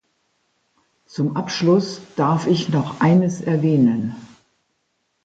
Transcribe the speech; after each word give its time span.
Zum 1.05 1.35
Abschluss 1.37 2.01
darf 2.15 2.47
ich 2.47 2.69
noch 2.69 3.01
eines 3.01 3.39
erwähnen. 3.39 4.15